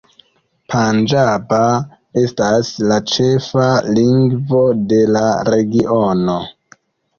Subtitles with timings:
[0.73, 1.59] Panĝaba
[2.21, 3.67] estas la ĉefa
[3.99, 6.41] lingvo de la regiono.